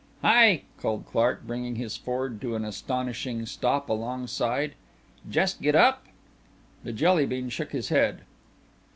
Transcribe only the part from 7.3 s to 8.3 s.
shook his head.